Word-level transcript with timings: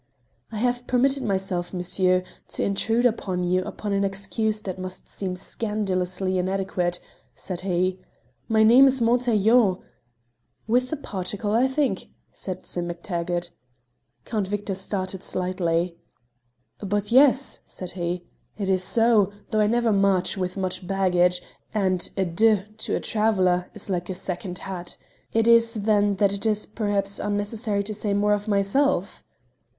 "I 0.51 0.57
have 0.57 0.87
permitted 0.87 1.21
myself, 1.21 1.75
monsieur, 1.75 2.23
to 2.47 2.63
intrude 2.63 3.05
upon 3.05 3.43
you 3.43 3.61
upon 3.63 3.93
an 3.93 4.03
excuse 4.03 4.59
that 4.61 4.79
must 4.79 5.07
seem 5.07 5.35
scandalously 5.35 6.39
inadequate," 6.39 6.99
said 7.35 7.61
he. 7.61 7.99
"My 8.47 8.63
name 8.63 8.87
is 8.87 8.99
Montaiglon" 8.99 9.77
"With 10.73 10.89
the 10.89 10.97
particle, 10.97 11.51
I 11.51 11.67
think?" 11.67 12.07
said 12.33 12.65
Sim 12.65 12.87
MacTaggart. 12.87 13.51
Count 14.25 14.47
Victor 14.47 14.73
started 14.73 15.21
slightly. 15.21 15.95
"But 16.79 17.11
yes," 17.11 17.59
said 17.63 17.91
he, 17.91 18.23
"it 18.57 18.69
is 18.69 18.83
so, 18.83 19.31
though 19.51 19.59
I 19.59 19.67
never 19.67 19.91
march 19.93 20.35
with 20.35 20.57
much 20.57 20.87
baggage, 20.87 21.43
and 21.75 22.09
a 22.17 22.25
De 22.25 22.65
to 22.79 22.95
a 22.95 22.99
traveller 22.99 23.69
is 23.75 23.87
like 23.87 24.09
a 24.09 24.15
second 24.15 24.57
hat. 24.57 24.97
It 25.31 25.47
is, 25.47 25.75
then, 25.75 26.15
that 26.15 26.33
it 26.33 26.47
is 26.47 26.65
perhaps 26.65 27.19
unnecessary 27.19 27.83
to 27.83 27.93
say 27.93 28.15
more 28.15 28.33
of 28.33 28.47
myself?" 28.47 29.23